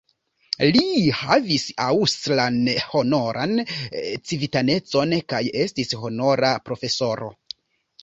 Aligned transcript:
Li 0.77 1.11
havis 1.17 1.65
aŭstran 1.87 2.57
honoran 2.95 3.55
civitanecon 3.93 5.17
kaj 5.35 5.45
estis 5.69 5.97
honora 6.03 6.55
profesoro. 6.69 7.35